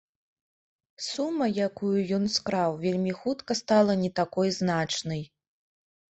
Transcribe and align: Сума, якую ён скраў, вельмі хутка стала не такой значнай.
Сума, 1.07 1.47
якую 1.67 1.91
ён 2.17 2.23
скраў, 2.35 2.71
вельмі 2.85 3.13
хутка 3.19 3.57
стала 3.59 3.93
не 4.05 4.09
такой 4.21 4.49
значнай. 4.61 5.21